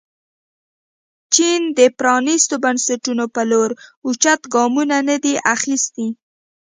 [1.33, 3.69] چین د پرانیستو بنسټونو په لور
[4.05, 6.07] اوچت ګامونه نه دي اخیستي.